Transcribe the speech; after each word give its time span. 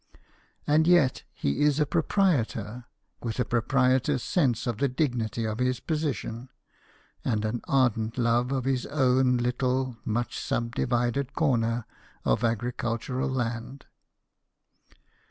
And 0.65 0.87
yet, 0.87 1.21
he 1.31 1.61
is 1.61 1.79
a 1.79 1.85
proprietor, 1.85 2.85
with 3.21 3.39
a 3.39 3.45
proprietor's 3.45 4.23
sense 4.23 4.65
of 4.65 4.79
the 4.79 4.87
dignity 4.87 5.45
of 5.45 5.59
his 5.59 5.79
position, 5.79 6.49
and 7.23 7.45
an 7.45 7.61
ardent 7.67 8.17
love 8.17 8.51
of 8.51 8.65
his 8.65 8.87
own 8.87 9.37
little 9.37 9.97
much 10.03 10.39
subdivided 10.39 11.33
corner 11.35 11.85
of 12.25 12.43
agricultural 12.43 13.29
land. 13.29 13.85